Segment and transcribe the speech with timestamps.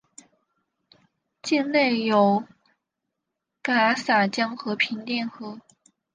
[1.43, 2.43] 境内有
[3.63, 5.59] 戛洒江和平甸河。